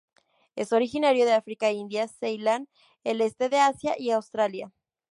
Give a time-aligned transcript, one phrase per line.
[0.55, 2.67] Es originario de África, India, Ceilán,
[3.03, 4.71] el este de Asia y Australia.